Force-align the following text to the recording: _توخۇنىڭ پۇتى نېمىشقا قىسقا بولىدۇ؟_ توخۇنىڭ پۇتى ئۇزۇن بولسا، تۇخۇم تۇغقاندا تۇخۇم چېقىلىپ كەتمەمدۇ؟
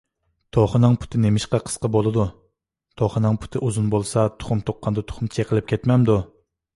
_توخۇنىڭ 0.55 0.95
پۇتى 1.01 1.19
نېمىشقا 1.25 1.59
قىسقا 1.65 1.89
بولىدۇ؟_ 1.95 2.23
توخۇنىڭ 3.01 3.37
پۇتى 3.43 3.61
ئۇزۇن 3.67 3.91
بولسا، 3.95 4.23
تۇخۇم 4.45 4.65
تۇغقاندا 4.71 5.05
تۇخۇم 5.13 5.31
چېقىلىپ 5.37 5.69
كەتمەمدۇ؟ 5.73 6.17